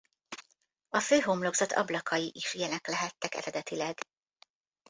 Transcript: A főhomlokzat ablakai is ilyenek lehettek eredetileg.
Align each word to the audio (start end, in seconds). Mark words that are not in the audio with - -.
A 0.89 0.99
főhomlokzat 0.99 1.71
ablakai 1.73 2.31
is 2.33 2.53
ilyenek 2.53 2.87
lehettek 2.87 3.35
eredetileg. 3.35 3.99